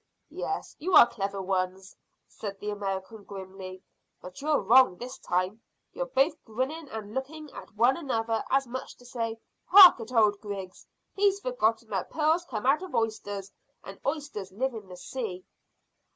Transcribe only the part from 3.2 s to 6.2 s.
grimly, "but you're wrong this time. You're